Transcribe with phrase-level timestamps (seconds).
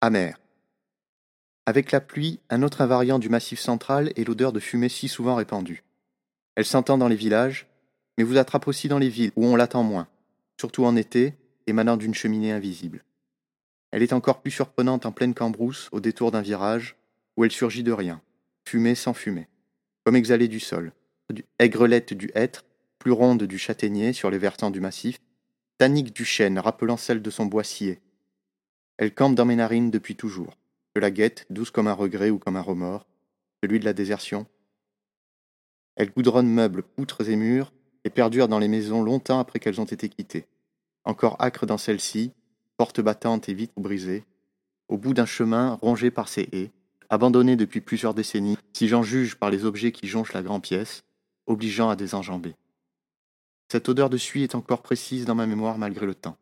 [0.00, 0.38] Amer.
[1.66, 5.34] Avec la pluie, un autre invariant du massif central est l'odeur de fumée si souvent
[5.34, 5.82] répandue.
[6.54, 7.66] Elle s'entend dans les villages,
[8.16, 10.06] mais vous attrape aussi dans les villes où on l'attend moins,
[10.56, 11.34] surtout en été,
[11.66, 13.02] émanant d'une cheminée invisible.
[13.90, 16.94] Elle est encore plus surprenante en pleine cambrousse, au détour d'un virage,
[17.36, 18.22] où elle surgit de rien,
[18.64, 19.48] fumée sans fumée,
[20.04, 20.92] comme exhalée du sol,
[21.58, 22.64] aigrelette du hêtre,
[23.00, 25.18] plus ronde du châtaignier sur les versants du massif,
[25.76, 28.00] tannique du chêne rappelant celle de son bois scié,
[28.98, 30.56] elle campe dans mes narines depuis toujours.
[30.94, 33.06] Je la guette, douce comme un regret ou comme un remords,
[33.62, 34.46] celui de la désertion.
[35.94, 37.72] Elle goudronne meubles, poutres et murs,
[38.04, 40.46] et perdure dans les maisons longtemps après qu'elles ont été quittées.
[41.04, 42.32] Encore âcre dans celle-ci,
[42.76, 44.24] porte battante et vitres brisées,
[44.88, 46.72] au bout d'un chemin rongé par ses haies,
[47.08, 51.04] abandonné depuis plusieurs décennies, si j'en juge par les objets qui jonchent la grande pièce,
[51.46, 52.56] obligeant à désenjamber.
[53.70, 56.36] Cette odeur de suie est encore précise dans ma mémoire malgré le temps.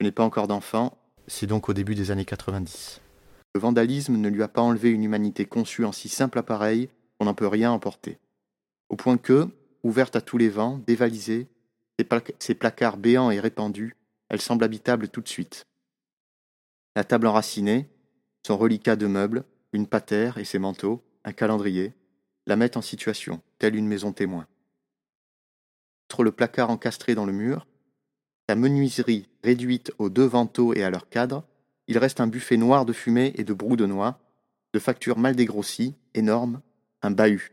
[0.00, 3.00] Je n'ai pas encore d'enfant, c'est donc au début des années 90.
[3.54, 7.24] Le vandalisme ne lui a pas enlevé une humanité conçue en si simple appareil qu'on
[7.24, 8.18] n'en peut rien emporter.
[8.88, 9.48] Au point que,
[9.82, 11.48] ouverte à tous les vents, dévalisée,
[12.38, 13.96] ses, placards béants et répandus,
[14.28, 15.66] elle semble habitable tout de suite.
[16.94, 17.88] La table enracinée,
[18.46, 21.94] son reliquat de meubles, une patère et ses manteaux, un calendrier,
[22.46, 24.46] la mettent en situation, telle une maison témoin.
[26.06, 27.66] Outre le placard encastré dans le mur,
[28.48, 31.44] sa menuiserie réduite aux deux vantaux et à leur cadre,
[31.88, 34.20] il reste un buffet noir de fumée et de brou de noix,
[34.72, 36.60] de facture mal dégrossie, énorme,
[37.02, 37.52] un bahut.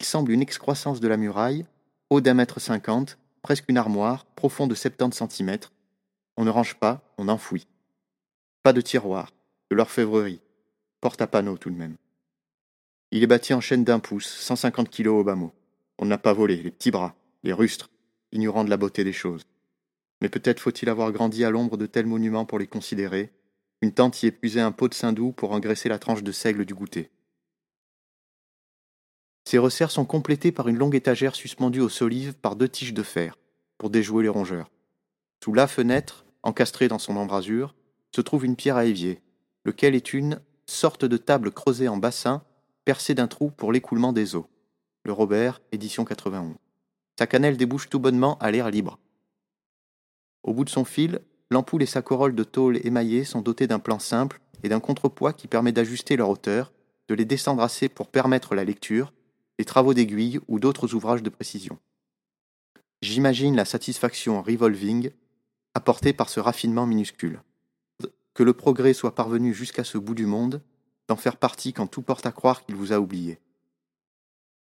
[0.00, 1.66] Il semble une excroissance de la muraille,
[2.10, 5.72] haut d'un mètre cinquante, presque une armoire, profond de septante centimètres.
[6.36, 7.66] On ne range pas, on enfouit.
[8.62, 9.32] Pas de tiroir,
[9.70, 10.40] de l'orfèvrerie,
[11.00, 11.96] porte à panneau tout de même.
[13.12, 15.52] Il est bâti en chaîne d'un pouce, cent cinquante kilos au bas mot.
[15.98, 17.88] On n'a pas volé, les petits bras, les rustres,
[18.30, 19.46] ignorant de la beauté des choses
[20.20, 23.32] mais peut-être faut-il avoir grandi à l'ombre de tels monuments pour les considérer.
[23.80, 26.74] Une tante y épuisait un pot de saindoux pour engraisser la tranche de seigle du
[26.74, 27.10] goûter.
[29.44, 33.02] Ces resserres sont complétées par une longue étagère suspendue aux solives par deux tiges de
[33.02, 33.38] fer,
[33.78, 34.70] pour déjouer les rongeurs.
[35.42, 37.74] Sous la fenêtre, encastrée dans son embrasure,
[38.14, 39.22] se trouve une pierre à évier,
[39.64, 42.42] lequel est une sorte de table creusée en bassin,
[42.84, 44.48] percée d'un trou pour l'écoulement des eaux.
[45.04, 46.56] Le Robert, édition 91.
[47.18, 48.98] Sa cannelle débouche tout bonnement à l'air libre.
[50.48, 51.20] Au bout de son fil,
[51.50, 55.34] l'ampoule et sa corolle de tôle émaillée sont dotées d'un plan simple et d'un contrepoids
[55.34, 56.72] qui permet d'ajuster leur hauteur,
[57.08, 59.12] de les descendre assez pour permettre la lecture,
[59.58, 61.78] les travaux d'aiguille ou d'autres ouvrages de précision.
[63.02, 65.10] J'imagine la satisfaction revolving
[65.74, 67.42] apportée par ce raffinement minuscule.
[68.32, 70.62] Que le progrès soit parvenu jusqu'à ce bout du monde,
[71.08, 73.38] d'en faire partie quand tout porte à croire qu'il vous a oublié.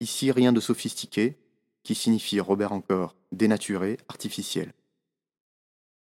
[0.00, 1.38] Ici rien de sophistiqué,
[1.84, 4.74] qui signifie Robert encore dénaturé, artificiel.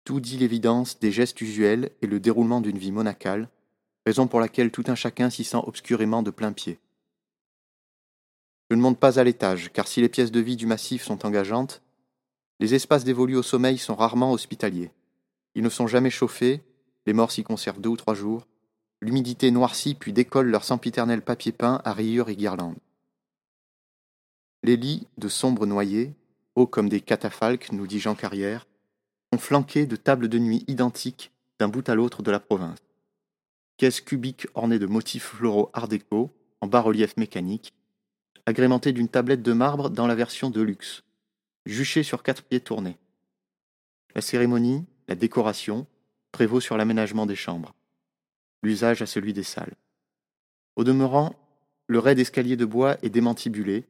[0.06, 3.48] Tout dit l'évidence des gestes usuels et le déroulement d'une vie monacale,
[4.06, 6.78] raison pour laquelle tout un chacun s'y sent obscurément de plein pied.
[8.70, 11.26] Je ne monte pas à l'étage, car si les pièces de vie du massif sont
[11.26, 11.82] engageantes,
[12.60, 14.92] les espaces dévolus au sommeil sont rarement hospitaliers.
[15.56, 16.62] Ils ne sont jamais chauffés,
[17.06, 18.46] les morts s'y conservent deux ou trois jours,
[19.00, 22.78] l'humidité noircit puis décolle leur sempiternel papier peint à rayures et guirlandes.
[24.62, 26.14] Les lits, de sombres noyers,
[26.54, 28.68] hauts comme des catafalques, nous dit Jean Carrière,
[29.38, 32.78] flanqués de tables de nuit identiques d'un bout à l'autre de la province.
[33.76, 36.30] Caisses cubiques ornées de motifs floraux art déco,
[36.60, 37.74] en bas-relief mécanique,
[38.46, 41.02] agrémentées d'une tablette de marbre dans la version de luxe,
[41.66, 42.96] juchée sur quatre pieds tournés.
[44.14, 45.86] La cérémonie, la décoration,
[46.32, 47.74] prévaut sur l'aménagement des chambres,
[48.62, 49.74] l'usage à celui des salles.
[50.76, 51.34] Au demeurant,
[51.86, 53.84] le raid escalier de bois est démantibulé,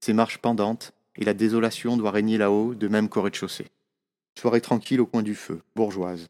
[0.00, 3.70] ses marches pendantes, et la désolation doit régner là-haut de même qu'au rez-de-chaussée.
[4.38, 6.26] Soirée tranquille au coin du feu, bourgeoise.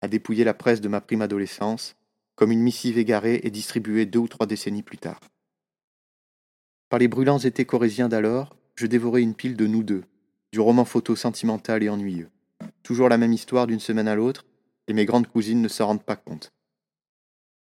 [0.00, 1.94] À dépouiller la presse de ma prime adolescence,
[2.34, 5.20] comme une missive égarée et distribuée deux ou trois décennies plus tard.
[6.88, 10.04] Par les brûlants étés corésiens d'alors, je dévorais une pile de nous deux,
[10.52, 12.28] du roman photo sentimental et ennuyeux.
[12.82, 14.44] Toujours la même histoire d'une semaine à l'autre,
[14.88, 16.52] et mes grandes cousines ne s'en rendent pas compte.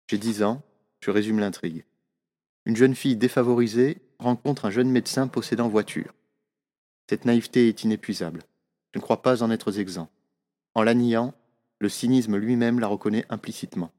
[0.08, 0.62] J'ai dix ans,
[1.00, 1.84] je résume l'intrigue.
[2.66, 6.12] Une jeune fille défavorisée rencontre un jeune médecin possédant voiture.
[7.08, 8.42] Cette naïveté est inépuisable.
[8.92, 10.10] Je ne crois pas en être exempt.
[10.74, 11.34] En la niant,
[11.78, 13.92] le cynisme lui-même la reconnaît implicitement.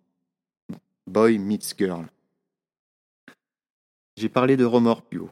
[1.06, 2.08] Boy meets girl.
[4.18, 5.32] J'ai parlé de remords plus haut.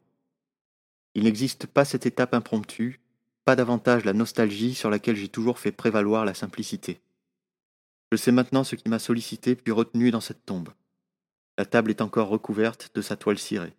[1.15, 2.99] Il n'existe pas cette étape impromptue,
[3.45, 7.01] pas davantage la nostalgie sur laquelle j'ai toujours fait prévaloir la simplicité.
[8.11, 10.69] Je sais maintenant ce qui m'a sollicité puis retenu dans cette tombe.
[11.57, 13.73] La table est encore recouverte de sa toile cirée.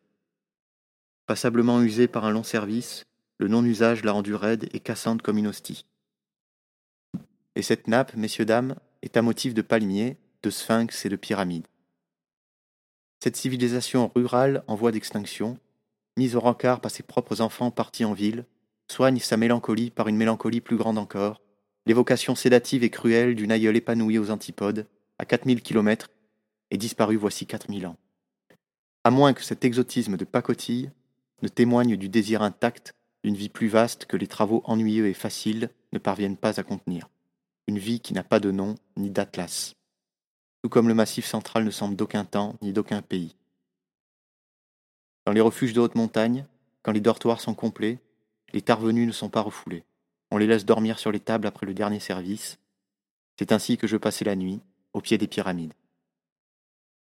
[1.27, 3.07] Passablement usée par un long service,
[3.39, 5.85] le non-usage l'a rendue raide et cassante comme une hostie.
[7.55, 11.67] Et cette nappe, messieurs, dames, est à motif de palmier, de sphinx et de pyramides.
[13.23, 15.59] Cette civilisation rurale en voie d'extinction,
[16.17, 18.45] mise au rencard par ses propres enfants partis en ville,
[18.91, 21.41] soigne sa mélancolie par une mélancolie plus grande encore,
[21.87, 24.87] l'évocation sédative et cruelle d'une aïeule épanouie aux antipodes,
[25.19, 26.11] à 4000 kilomètres,
[26.71, 27.97] et disparue voici 4000 ans.
[29.05, 30.91] À moins que cet exotisme de pacotille
[31.43, 32.95] ne témoigne du désir intact
[33.27, 37.09] d'une vie plus vaste que les travaux ennuyeux et faciles ne parviennent pas à contenir.
[37.67, 39.75] Une vie qui n'a pas de nom ni d'atlas.
[40.63, 43.35] Tout comme le massif central ne semble d'aucun temps ni d'aucun pays.
[45.25, 46.47] Dans les refuges de haute montagne,
[46.85, 47.99] quand les dortoirs sont complets,
[48.53, 49.83] les tarvenus ne sont pas refoulés.
[50.31, 52.61] On les laisse dormir sur les tables après le dernier service.
[53.41, 54.61] C'est ainsi que je passais la nuit,
[54.93, 55.75] au pied des pyramides.